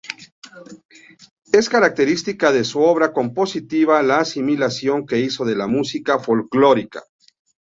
[1.51, 7.03] Es característica de su obra compositiva la asimilación que hizo de la música folclórica.